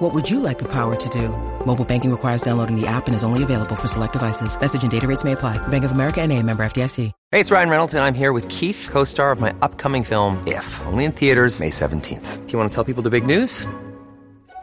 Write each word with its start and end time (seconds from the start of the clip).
What 0.00 0.14
would 0.14 0.30
you 0.30 0.40
like 0.40 0.58
the 0.58 0.68
power 0.72 0.96
to 0.96 1.08
do? 1.10 1.28
Mobile 1.66 1.84
banking 1.84 2.10
requires 2.10 2.40
downloading 2.40 2.74
the 2.74 2.86
app 2.86 3.06
and 3.06 3.14
is 3.14 3.22
only 3.22 3.42
available 3.42 3.76
for 3.76 3.86
select 3.86 4.14
devices. 4.14 4.58
Message 4.58 4.82
and 4.82 4.90
data 4.90 5.06
rates 5.06 5.24
may 5.24 5.32
apply. 5.32 5.58
Bank 5.68 5.84
of 5.84 5.92
America 5.92 6.22
and 6.22 6.32
a 6.32 6.42
member 6.42 6.62
FDIC. 6.62 7.12
Hey, 7.30 7.38
it's 7.38 7.50
Ryan 7.50 7.68
Reynolds, 7.68 7.92
and 7.92 8.02
I'm 8.02 8.14
here 8.14 8.32
with 8.32 8.48
Keith, 8.48 8.88
co-star 8.90 9.30
of 9.30 9.40
my 9.40 9.54
upcoming 9.60 10.02
film, 10.02 10.42
If, 10.46 10.80
only 10.86 11.04
in 11.04 11.12
theaters 11.12 11.60
May 11.60 11.68
17th. 11.70 12.46
Do 12.46 12.52
you 12.52 12.58
want 12.58 12.70
to 12.70 12.74
tell 12.74 12.82
people 12.82 13.02
the 13.02 13.10
big 13.10 13.26
news? 13.26 13.66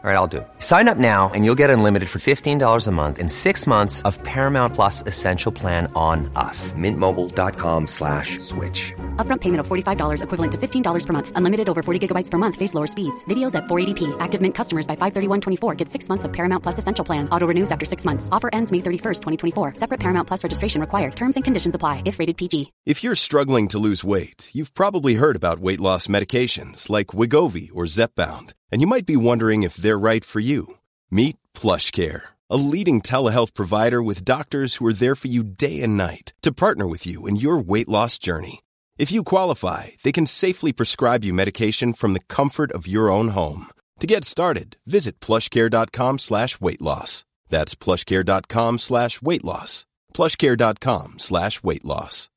All 0.02 0.10
right, 0.10 0.14
I'll 0.14 0.28
do 0.28 0.36
it. 0.38 0.48
Sign 0.58 0.86
up 0.88 0.96
now 0.96 1.28
and 1.34 1.44
you'll 1.44 1.56
get 1.56 1.70
unlimited 1.70 2.08
for 2.08 2.20
$15 2.20 2.86
a 2.86 2.90
month 2.92 3.18
in 3.18 3.28
six 3.28 3.66
months 3.66 4.00
of 4.02 4.22
Paramount 4.22 4.74
Plus 4.74 5.02
Essential 5.06 5.50
Plan 5.50 5.90
on 5.94 6.30
us. 6.36 6.72
Mintmobile.com 6.72 7.86
slash 7.88 8.38
switch. 8.38 8.94
Upfront 9.18 9.40
payment 9.40 9.58
of 9.60 9.66
$45 9.66 10.22
equivalent 10.22 10.52
to 10.52 10.58
$15 10.58 11.06
per 11.06 11.12
month. 11.12 11.32
Unlimited 11.34 11.68
over 11.68 11.82
40 11.82 12.06
gigabytes 12.06 12.30
per 12.30 12.38
month. 12.38 12.54
Face 12.56 12.74
lower 12.74 12.86
speeds. 12.86 13.24
Videos 13.24 13.56
at 13.56 13.64
480p. 13.64 14.16
Active 14.20 14.40
Mint 14.40 14.54
customers 14.54 14.86
by 14.86 14.94
531.24 14.94 15.76
get 15.76 15.90
six 15.90 16.08
months 16.08 16.24
of 16.24 16.32
Paramount 16.32 16.62
Plus 16.62 16.78
Essential 16.78 17.04
Plan. 17.04 17.28
Auto 17.30 17.46
renews 17.48 17.72
after 17.72 17.84
six 17.84 18.04
months. 18.04 18.28
Offer 18.30 18.50
ends 18.52 18.70
May 18.70 18.78
31st, 18.78 19.20
2024. 19.20 19.74
Separate 19.74 19.98
Paramount 19.98 20.28
Plus 20.28 20.44
registration 20.44 20.80
required. 20.80 21.16
Terms 21.16 21.36
and 21.36 21.44
conditions 21.44 21.74
apply 21.74 22.02
if 22.04 22.20
rated 22.20 22.36
PG. 22.36 22.72
If 22.86 23.02
you're 23.02 23.16
struggling 23.16 23.66
to 23.68 23.80
lose 23.80 24.04
weight, 24.04 24.50
you've 24.54 24.74
probably 24.74 25.14
heard 25.14 25.34
about 25.34 25.58
weight 25.58 25.80
loss 25.80 26.06
medications 26.06 26.88
like 26.88 27.08
Wegovy 27.08 27.70
or 27.74 27.86
Zepbound, 27.86 28.52
and 28.70 28.80
you 28.80 28.86
might 28.86 29.06
be 29.06 29.16
wondering 29.16 29.64
if 29.64 29.74
they're 29.74 29.98
right 29.98 30.24
for 30.24 30.38
you. 30.38 30.74
Meet 31.10 31.36
PlushCare 31.54 32.28
a 32.50 32.56
leading 32.56 33.02
telehealth 33.02 33.52
provider 33.54 34.02
with 34.02 34.24
doctors 34.24 34.76
who 34.76 34.86
are 34.86 34.92
there 34.92 35.14
for 35.14 35.28
you 35.28 35.44
day 35.44 35.82
and 35.82 35.96
night 35.96 36.32
to 36.42 36.52
partner 36.52 36.86
with 36.86 37.06
you 37.06 37.26
in 37.26 37.36
your 37.36 37.58
weight 37.58 37.88
loss 37.88 38.18
journey. 38.18 38.60
If 38.98 39.12
you 39.12 39.22
qualify, 39.22 39.90
they 40.02 40.10
can 40.10 40.26
safely 40.26 40.72
prescribe 40.72 41.22
you 41.22 41.32
medication 41.32 41.92
from 41.92 42.14
the 42.14 42.24
comfort 42.28 42.72
of 42.72 42.88
your 42.88 43.12
own 43.12 43.28
home. 43.28 43.66
To 44.00 44.08
get 44.08 44.24
started, 44.24 44.76
visit 44.86 45.20
plushcare.com 45.20 46.18
slash 46.18 46.60
weight 46.60 46.82
loss. 46.82 47.24
That's 47.48 47.76
plushcare.com 47.76 48.78
slash 48.78 49.22
weight 49.22 49.44
loss. 49.44 49.86
plushcare.com 50.14 51.20
slash 51.20 51.62
weight 51.62 51.84
loss. 51.84 52.28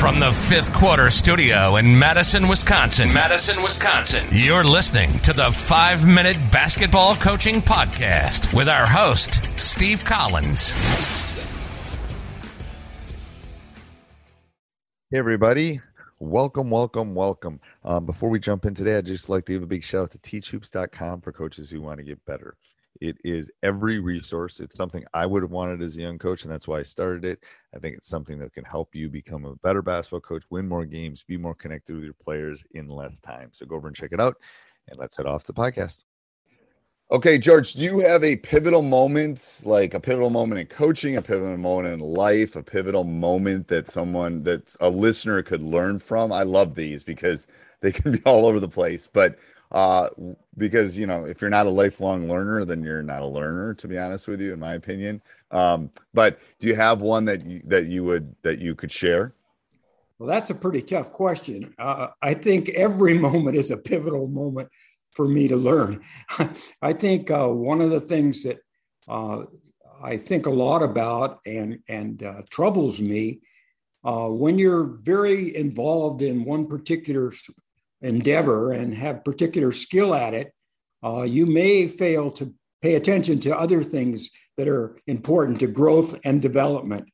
From 0.00 0.18
the 0.20 0.32
fifth 0.32 0.72
quarter 0.72 1.10
studio 1.10 1.76
in 1.76 1.96
Madison, 1.96 2.48
Wisconsin. 2.48 3.12
Madison, 3.12 3.62
Wisconsin. 3.62 4.26
You're 4.32 4.64
listening 4.64 5.12
to 5.20 5.32
the 5.32 5.52
five 5.52 6.04
minute 6.06 6.38
basketball 6.50 7.14
coaching 7.14 7.56
podcast 7.56 8.52
with 8.54 8.68
our 8.68 8.86
host, 8.88 9.56
Steve 9.56 10.04
Collins. 10.04 10.72
Hey, 15.10 15.16
everybody. 15.16 15.80
Welcome, 16.18 16.68
welcome, 16.68 17.14
welcome. 17.14 17.60
Um, 17.82 18.04
before 18.04 18.28
we 18.28 18.38
jump 18.38 18.66
in 18.66 18.74
today, 18.74 18.98
I'd 18.98 19.06
just 19.06 19.30
like 19.30 19.46
to 19.46 19.52
give 19.52 19.62
a 19.62 19.66
big 19.66 19.82
shout 19.82 20.02
out 20.02 20.10
to 20.10 20.18
teachhoops.com 20.18 21.22
for 21.22 21.32
coaches 21.32 21.70
who 21.70 21.80
want 21.80 21.96
to 21.96 22.04
get 22.04 22.22
better. 22.26 22.58
It 23.00 23.16
is 23.24 23.50
every 23.62 24.00
resource. 24.00 24.60
It's 24.60 24.76
something 24.76 25.02
I 25.14 25.24
would 25.24 25.42
have 25.42 25.50
wanted 25.50 25.80
as 25.80 25.96
a 25.96 26.02
young 26.02 26.18
coach, 26.18 26.42
and 26.42 26.52
that's 26.52 26.68
why 26.68 26.80
I 26.80 26.82
started 26.82 27.24
it. 27.24 27.42
I 27.74 27.78
think 27.78 27.96
it's 27.96 28.06
something 28.06 28.38
that 28.40 28.52
can 28.52 28.64
help 28.64 28.94
you 28.94 29.08
become 29.08 29.46
a 29.46 29.56
better 29.56 29.80
basketball 29.80 30.20
coach, 30.20 30.42
win 30.50 30.68
more 30.68 30.84
games, 30.84 31.24
be 31.26 31.38
more 31.38 31.54
connected 31.54 31.94
with 31.94 32.04
your 32.04 32.12
players 32.12 32.62
in 32.72 32.86
less 32.86 33.18
time. 33.18 33.48
So 33.52 33.64
go 33.64 33.76
over 33.76 33.88
and 33.88 33.96
check 33.96 34.12
it 34.12 34.20
out, 34.20 34.36
and 34.88 34.98
let's 34.98 35.16
head 35.16 35.24
off 35.24 35.44
the 35.44 35.54
podcast. 35.54 36.04
Okay, 37.10 37.38
George, 37.38 37.72
do 37.72 37.80
you 37.80 38.00
have 38.00 38.22
a 38.22 38.36
pivotal 38.36 38.82
moment, 38.82 39.62
like 39.64 39.94
a 39.94 40.00
pivotal 40.00 40.28
moment 40.28 40.60
in 40.60 40.66
coaching, 40.66 41.16
a 41.16 41.22
pivotal 41.22 41.56
moment 41.56 41.88
in 41.88 42.00
life, 42.00 42.54
a 42.54 42.62
pivotal 42.62 43.02
moment 43.02 43.66
that 43.68 43.90
someone 43.90 44.42
that 44.42 44.76
a 44.80 44.90
listener 44.90 45.42
could 45.42 45.62
learn 45.62 46.00
from? 46.00 46.30
I 46.30 46.42
love 46.42 46.74
these 46.74 47.02
because 47.02 47.46
they 47.80 47.92
can 47.92 48.12
be 48.12 48.20
all 48.26 48.44
over 48.44 48.60
the 48.60 48.68
place, 48.68 49.08
but 49.10 49.38
uh, 49.72 50.10
because 50.58 50.98
you 50.98 51.06
know 51.06 51.24
if 51.24 51.40
you're 51.40 51.48
not 51.48 51.66
a 51.66 51.70
lifelong 51.70 52.28
learner, 52.28 52.66
then 52.66 52.82
you're 52.82 53.02
not 53.02 53.22
a 53.22 53.26
learner. 53.26 53.72
To 53.72 53.88
be 53.88 53.96
honest 53.96 54.28
with 54.28 54.42
you, 54.42 54.52
in 54.52 54.58
my 54.58 54.74
opinion. 54.74 55.22
Um, 55.50 55.90
but 56.12 56.38
do 56.58 56.66
you 56.66 56.74
have 56.74 57.00
one 57.00 57.24
that 57.24 57.42
you, 57.46 57.62
that 57.64 57.86
you 57.86 58.04
would 58.04 58.36
that 58.42 58.58
you 58.58 58.74
could 58.74 58.92
share? 58.92 59.32
Well, 60.18 60.28
that's 60.28 60.50
a 60.50 60.54
pretty 60.54 60.82
tough 60.82 61.12
question. 61.12 61.74
Uh, 61.78 62.08
I 62.20 62.34
think 62.34 62.68
every 62.70 63.18
moment 63.18 63.56
is 63.56 63.70
a 63.70 63.78
pivotal 63.78 64.26
moment 64.26 64.68
for 65.18 65.26
me 65.26 65.48
to 65.48 65.56
learn. 65.56 66.00
I 66.80 66.92
think 66.92 67.28
uh, 67.28 67.48
one 67.48 67.80
of 67.80 67.90
the 67.90 68.00
things 68.00 68.44
that 68.44 68.58
uh, 69.08 69.46
I 70.00 70.16
think 70.16 70.46
a 70.46 70.50
lot 70.50 70.84
about 70.84 71.40
and 71.44 71.80
and 71.88 72.22
uh, 72.22 72.42
troubles 72.50 73.00
me 73.00 73.40
uh, 74.04 74.28
when 74.28 74.60
you're 74.60 74.84
very 74.84 75.56
involved 75.56 76.22
in 76.22 76.44
one 76.44 76.68
particular 76.68 77.32
endeavor 78.00 78.70
and 78.70 78.94
have 78.94 79.24
particular 79.24 79.72
skill 79.72 80.14
at 80.14 80.34
it, 80.34 80.54
uh, 81.02 81.22
you 81.22 81.46
may 81.46 81.88
fail 81.88 82.30
to 82.30 82.54
pay 82.80 82.94
attention 82.94 83.40
to 83.40 83.58
other 83.58 83.82
things 83.82 84.30
that 84.56 84.68
are 84.68 84.96
important 85.08 85.58
to 85.58 85.66
growth 85.66 86.14
and 86.24 86.40
development. 86.40 87.08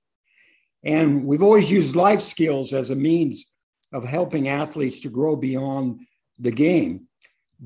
And 0.84 1.24
we've 1.24 1.42
always 1.42 1.72
used 1.72 1.96
life 1.96 2.20
skills 2.20 2.74
as 2.74 2.90
a 2.90 2.96
means 3.10 3.46
of 3.94 4.04
helping 4.04 4.46
athletes 4.46 5.00
to 5.00 5.08
grow 5.08 5.36
beyond 5.36 6.00
the 6.38 6.52
game. 6.52 7.08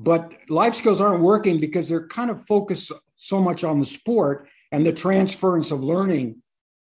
But 0.01 0.33
life 0.49 0.75
skills 0.75 1.01
aren't 1.01 1.21
working 1.21 1.59
because 1.59 1.89
they're 1.89 2.07
kind 2.07 2.31
of 2.31 2.45
focused 2.45 2.93
so 3.17 3.41
much 3.41 3.65
on 3.65 3.79
the 3.81 3.85
sport, 3.85 4.47
and 4.71 4.85
the 4.85 4.93
transference 4.93 5.71
of 5.71 5.83
learning 5.83 6.41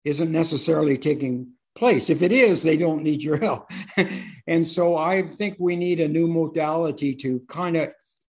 isn't 0.04 0.32
necessarily 0.32 0.96
taking 0.96 1.54
place. 1.76 2.12
If 2.12 2.22
it 2.22 2.32
is, 2.32 2.62
they 2.62 2.78
don't 2.78 3.02
need 3.02 3.24
your 3.24 3.38
help. 3.38 3.72
and 4.48 4.66
so 4.66 4.96
I 4.96 5.24
think 5.24 5.56
we 5.60 5.76
need 5.76 6.00
a 6.00 6.08
new 6.08 6.28
modality 6.28 7.16
to 7.16 7.40
kind 7.48 7.78
of 7.78 7.90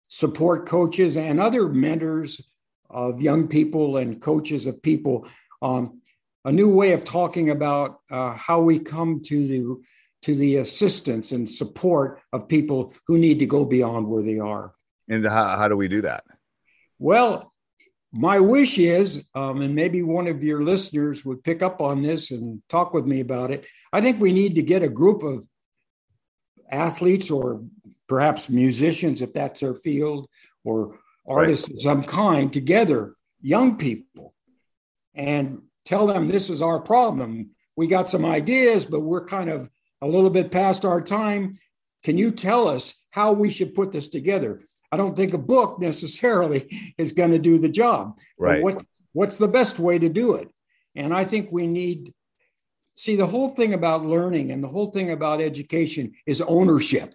support 0.09 0.69
coaches 0.69 1.17
and 1.17 1.41
other 1.41 1.69
mentors 1.69 2.43
of 2.91 3.23
young 3.23 3.49
people 3.49 3.97
and 3.97 4.21
coaches 4.21 4.67
of 4.67 4.83
people. 4.83 5.27
Um, 5.63 6.03
a 6.45 6.53
new 6.53 6.75
way 6.75 6.93
of 6.93 7.03
talking 7.03 7.49
about 7.49 8.01
uh, 8.11 8.35
how 8.35 8.61
we 8.61 8.79
come 8.79 9.23
to 9.25 9.47
the 9.47 9.83
to 10.27 10.35
the 10.35 10.57
assistance 10.57 11.31
and 11.31 11.49
support 11.49 12.21
of 12.33 12.49
people 12.49 12.93
who 13.07 13.17
need 13.17 13.39
to 13.39 13.47
go 13.47 13.65
beyond 13.65 14.09
where 14.09 14.25
they 14.25 14.41
are. 14.41 14.73
And 15.09 15.25
how, 15.25 15.57
how 15.57 15.69
do 15.69 15.77
we 15.77 15.87
do 15.87 16.03
that? 16.03 16.25
Well, 16.99 17.53
my 18.13 18.41
wish 18.41 18.77
is, 18.77 19.29
um, 19.37 19.63
and 19.63 19.77
maybe 19.77 20.03
one 20.03 20.27
of 20.27 20.43
your 20.43 20.65
listeners 20.65 21.25
would 21.25 21.45
pick 21.45 21.63
up 21.63 21.81
on 21.81 22.03
this 22.03 22.33
and 22.33 22.61
talk 22.69 22.93
with 22.93 23.07
me 23.07 23.21
about 23.21 23.53
it. 23.53 23.69
I 23.93 24.01
think 24.01 24.21
we 24.21 24.33
need 24.33 24.57
to 24.57 24.65
get 24.65 24.83
a 24.83 24.89
group 24.89 25.23
of 25.23 25.47
athletes 26.73 27.31
or 27.31 27.63
perhaps 28.09 28.51
musicians, 28.51 29.23
if 29.23 29.33
that's 29.33 29.61
their 29.61 29.77
field, 29.77 30.27
or 30.65 30.99
artists 31.25 31.69
right. 31.69 31.77
of 31.77 31.83
some 31.83 32.03
kind 32.03 32.53
together, 32.53 33.15
young 33.41 33.79
people, 33.79 34.35
and 35.15 35.63
tell 35.85 36.09
them 36.09 36.27
this 36.27 36.51
is 36.51 36.63
our 36.63 36.81
problem. 36.81 37.51
We 37.77 37.87
got 37.87 38.11
some 38.11 38.25
ideas, 38.25 38.87
but 38.87 39.03
we're 39.03 39.25
kind 39.27 39.51
of 39.51 39.71
a 40.07 40.09
little 40.09 40.31
bit 40.31 40.51
past 40.51 40.85
our 40.85 41.01
time. 41.01 41.55
Can 42.05 42.17
you 42.17 42.31
tell 42.31 42.69
us 42.69 42.95
how 43.11 43.33
we 43.33 43.51
should 43.51 43.75
put 43.75 43.93
this 43.93 44.09
together? 44.09 44.63
I 44.93 44.97
don't 44.97 45.17
think 45.17 45.35
a 45.35 45.39
book 45.39 45.81
necessarily 45.81 46.95
is 46.97 47.13
going 47.13 47.33
to 47.33 47.39
do 47.39 47.59
the 47.59 47.69
job. 47.69 48.19
Right. 48.39 48.63
what 48.63 48.85
what's 49.13 49.39
the 49.39 49.49
best 49.49 49.79
way 49.79 49.99
to 49.99 50.09
do 50.09 50.35
it? 50.35 50.49
And 50.95 51.13
I 51.13 51.25
think 51.25 51.51
we 51.51 51.67
need 51.67 52.13
see 52.97 53.17
the 53.17 53.27
whole 53.27 53.49
thing 53.49 53.75
about 53.75 54.07
learning 54.07 54.51
and 54.51 54.63
the 54.63 54.69
whole 54.69 54.87
thing 54.87 55.11
about 55.11 55.41
education 55.43 56.15
is 56.27 56.41
ownership. 56.41 57.15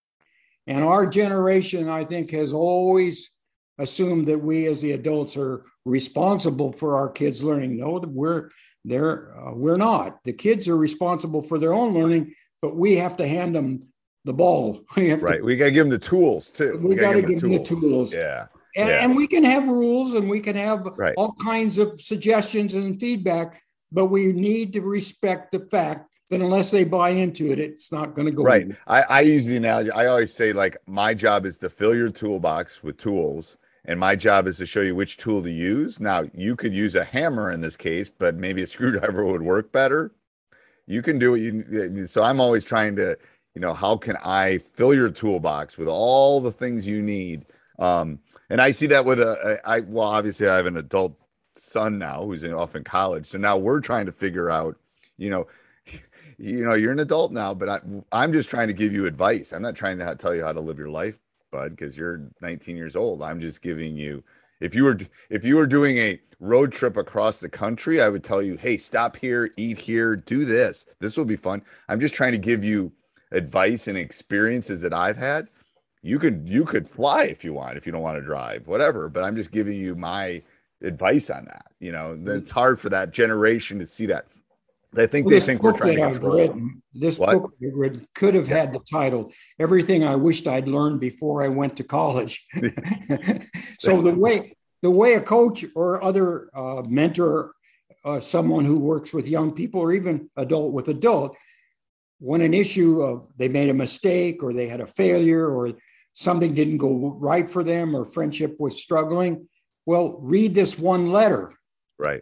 And 0.67 0.83
our 0.83 1.07
generation, 1.07 1.89
I 1.89 2.05
think, 2.05 2.31
has 2.31 2.53
always 2.53 3.31
assumed 3.77 4.27
that 4.27 4.39
we 4.39 4.67
as 4.67 4.81
the 4.81 4.91
adults 4.91 5.35
are 5.37 5.65
responsible 5.85 6.71
for 6.71 6.95
our 6.95 7.09
kids 7.09 7.43
learning. 7.43 7.77
No, 7.77 7.99
we're 8.05 8.49
They're 8.85 9.35
uh, 9.37 9.53
we're 9.53 9.77
not. 9.77 10.23
The 10.23 10.33
kids 10.33 10.67
are 10.67 10.77
responsible 10.77 11.41
for 11.41 11.57
their 11.57 11.73
own 11.73 11.93
learning, 11.93 12.35
but 12.61 12.75
we 12.75 12.97
have 12.97 13.17
to 13.17 13.27
hand 13.27 13.55
them 13.55 13.87
the 14.25 14.33
ball. 14.33 14.81
We 14.95 15.13
right. 15.13 15.37
To, 15.39 15.43
we 15.43 15.55
got 15.55 15.65
to 15.65 15.71
give 15.71 15.85
them 15.85 15.89
the 15.89 15.99
tools 15.99 16.49
too. 16.49 16.77
We, 16.77 16.89
we 16.89 16.95
got 16.95 17.13
to 17.13 17.21
give 17.21 17.41
them 17.41 17.51
the 17.51 17.63
tools. 17.63 18.13
Yeah. 18.13 18.47
And, 18.75 18.87
yeah. 18.87 19.03
and, 19.03 19.17
we 19.17 19.27
can 19.27 19.43
have 19.43 19.67
rules 19.67 20.13
and 20.13 20.29
we 20.29 20.39
can 20.39 20.55
have 20.55 20.85
right. 20.95 21.13
all 21.17 21.33
kinds 21.43 21.77
of 21.77 21.99
suggestions 21.99 22.73
and 22.73 22.97
feedback, 22.97 23.61
but 23.91 24.05
we 24.05 24.31
need 24.31 24.71
to 24.73 24.81
respect 24.81 25.51
the 25.51 25.59
fact 25.59 26.10
that 26.31 26.41
unless 26.41 26.71
they 26.71 26.83
buy 26.83 27.11
into 27.11 27.51
it, 27.51 27.59
it's 27.59 27.91
not 27.91 28.15
going 28.15 28.25
to 28.25 28.31
go 28.31 28.43
right. 28.43 28.67
I, 28.87 29.01
I 29.03 29.21
use 29.21 29.45
the 29.45 29.57
analogy. 29.57 29.91
I 29.91 30.07
always 30.07 30.33
say 30.33 30.51
like 30.51 30.75
my 30.87 31.13
job 31.13 31.45
is 31.45 31.57
to 31.59 31.69
fill 31.69 31.95
your 31.95 32.09
toolbox 32.09 32.81
with 32.81 32.97
tools, 32.97 33.57
and 33.85 33.99
my 33.99 34.15
job 34.15 34.47
is 34.47 34.57
to 34.57 34.65
show 34.65 34.81
you 34.81 34.95
which 34.95 35.17
tool 35.17 35.43
to 35.43 35.51
use. 35.51 35.99
Now 35.99 36.23
you 36.33 36.55
could 36.55 36.73
use 36.73 36.95
a 36.95 37.03
hammer 37.03 37.51
in 37.51 37.61
this 37.61 37.77
case, 37.77 38.09
but 38.09 38.35
maybe 38.35 38.63
a 38.63 38.67
screwdriver 38.75 39.23
would 39.23 39.43
work 39.43 39.71
better. 39.71 40.13
You 40.87 41.01
can 41.01 41.19
do 41.19 41.31
what 41.31 41.41
you. 41.41 42.07
So 42.07 42.23
I'm 42.23 42.41
always 42.41 42.65
trying 42.65 42.95
to, 42.95 43.17
you 43.53 43.61
know, 43.61 43.73
how 43.73 43.95
can 43.95 44.17
I 44.25 44.57
fill 44.57 44.93
your 44.93 45.09
toolbox 45.09 45.77
with 45.77 45.87
all 45.87 46.41
the 46.41 46.51
things 46.51 46.87
you 46.87 47.01
need 47.01 47.45
um, 47.81 48.19
and 48.51 48.61
I 48.61 48.69
see 48.71 48.85
that 48.87 49.03
with 49.03 49.19
a, 49.19 49.59
a 49.65 49.67
I 49.67 49.79
well, 49.81 50.07
obviously 50.07 50.47
I 50.47 50.55
have 50.55 50.67
an 50.67 50.77
adult 50.77 51.17
son 51.55 51.97
now 51.97 52.23
who's 52.23 52.43
in, 52.43 52.53
off 52.53 52.75
in 52.75 52.83
college. 52.83 53.27
So 53.27 53.39
now 53.39 53.57
we're 53.57 53.81
trying 53.81 54.05
to 54.05 54.11
figure 54.11 54.51
out, 54.51 54.77
you 55.17 55.31
know, 55.31 55.47
you 56.41 56.63
know, 56.63 56.73
you're 56.73 56.91
an 56.91 56.99
adult 56.99 57.31
now, 57.31 57.53
but 57.53 57.69
I, 57.69 57.79
I'm 58.11 58.33
just 58.33 58.49
trying 58.49 58.67
to 58.67 58.73
give 58.73 58.93
you 58.93 59.05
advice. 59.05 59.53
I'm 59.53 59.61
not 59.61 59.75
trying 59.75 59.99
to 59.99 60.15
tell 60.15 60.35
you 60.35 60.43
how 60.43 60.51
to 60.51 60.59
live 60.59 60.79
your 60.79 60.89
life, 60.89 61.19
bud, 61.51 61.71
because 61.71 61.95
you're 61.95 62.29
19 62.41 62.75
years 62.75 62.95
old. 62.95 63.21
I'm 63.21 63.39
just 63.39 63.61
giving 63.61 63.95
you, 63.95 64.23
if 64.59 64.73
you 64.73 64.83
were, 64.83 64.99
if 65.29 65.43
you 65.45 65.55
were 65.55 65.67
doing 65.67 65.97
a 65.99 66.19
road 66.39 66.71
trip 66.71 66.97
across 66.97 67.39
the 67.39 67.49
country, 67.49 68.01
I 68.01 68.09
would 68.09 68.23
tell 68.23 68.41
you, 68.41 68.57
hey, 68.57 68.77
stop 68.77 69.15
here, 69.15 69.51
eat 69.55 69.77
here, 69.77 70.15
do 70.15 70.43
this. 70.43 70.85
This 70.99 71.15
will 71.15 71.25
be 71.25 71.35
fun. 71.35 71.61
I'm 71.87 71.99
just 71.99 72.15
trying 72.15 72.31
to 72.31 72.39
give 72.39 72.63
you 72.63 72.91
advice 73.31 73.87
and 73.87 73.97
experiences 73.97 74.81
that 74.81 74.93
I've 74.93 75.17
had 75.17 75.47
you 76.01 76.17
could 76.17 76.47
you 76.47 76.65
could 76.65 76.89
fly 76.89 77.23
if 77.25 77.43
you 77.43 77.53
want 77.53 77.77
if 77.77 77.85
you 77.85 77.91
don't 77.91 78.01
want 78.01 78.17
to 78.17 78.25
drive 78.25 78.67
whatever 78.67 79.09
but 79.09 79.23
i'm 79.23 79.35
just 79.35 79.51
giving 79.51 79.75
you 79.75 79.95
my 79.95 80.41
advice 80.81 81.29
on 81.29 81.45
that 81.45 81.67
you 81.79 81.91
know 81.91 82.15
mm-hmm. 82.15 82.29
it's 82.29 82.51
hard 82.51 82.79
for 82.79 82.89
that 82.89 83.11
generation 83.11 83.77
to 83.79 83.85
see 83.85 84.05
that 84.05 84.25
i 84.97 85.05
think 85.05 85.25
well, 85.25 85.39
they 85.39 85.45
think 85.45 85.61
we're 85.63 85.73
trying 85.73 85.95
to 85.95 86.11
control 86.11 86.37
written, 86.37 86.83
this 86.93 87.17
what? 87.19 87.31
book 87.31 87.53
read 87.61 88.05
could 88.13 88.33
have 88.33 88.49
yeah. 88.49 88.57
had 88.57 88.73
the 88.73 88.79
title 88.79 89.31
everything 89.59 90.03
i 90.03 90.15
wished 90.15 90.47
i'd 90.47 90.67
learned 90.67 90.99
before 90.99 91.43
i 91.43 91.47
went 91.47 91.77
to 91.77 91.83
college 91.83 92.45
so 93.79 94.01
the 94.01 94.13
way 94.15 94.55
the 94.81 94.91
way 94.91 95.13
a 95.13 95.21
coach 95.21 95.63
or 95.75 96.03
other 96.03 96.49
uh, 96.55 96.81
mentor 96.87 97.53
uh, 98.03 98.19
someone 98.19 98.65
who 98.65 98.79
works 98.79 99.13
with 99.13 99.27
young 99.27 99.51
people 99.51 99.79
or 99.79 99.93
even 99.93 100.29
adult 100.35 100.73
with 100.73 100.87
adult 100.87 101.35
when 102.21 102.41
an 102.41 102.53
issue 102.53 103.01
of 103.01 103.27
they 103.35 103.47
made 103.47 103.69
a 103.69 103.73
mistake 103.73 104.43
or 104.43 104.53
they 104.53 104.67
had 104.67 104.79
a 104.79 104.87
failure 104.87 105.49
or 105.49 105.73
something 106.13 106.53
didn't 106.53 106.77
go 106.77 107.17
right 107.19 107.49
for 107.49 107.63
them 107.63 107.95
or 107.95 108.05
friendship 108.05 108.55
was 108.59 108.79
struggling, 108.79 109.47
well, 109.85 110.19
read 110.21 110.53
this 110.53 110.77
one 110.77 111.11
letter. 111.11 111.53
Right. 111.97 112.21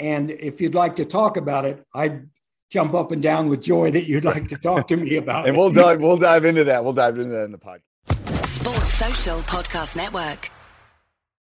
And 0.00 0.30
if 0.30 0.60
you'd 0.60 0.74
like 0.74 0.96
to 0.96 1.04
talk 1.04 1.36
about 1.36 1.64
it, 1.66 1.84
I'd 1.94 2.28
jump 2.70 2.94
up 2.94 3.12
and 3.12 3.22
down 3.22 3.48
with 3.48 3.62
joy 3.62 3.90
that 3.90 4.08
you'd 4.08 4.24
like 4.24 4.48
to 4.48 4.56
talk 4.56 4.88
to 4.88 4.96
me 4.96 5.16
about 5.16 5.44
and 5.46 5.56
it. 5.56 5.58
we'll 5.58 5.70
dive 5.72 6.00
we'll 6.00 6.16
dive 6.16 6.44
into 6.44 6.64
that. 6.64 6.82
We'll 6.82 6.92
dive 6.94 7.18
into 7.18 7.30
that 7.34 7.44
in 7.44 7.52
the 7.52 7.58
podcast. 7.58 8.46
Sports 8.46 8.94
Social 8.94 9.38
Podcast 9.40 9.96
Network. 9.96 10.50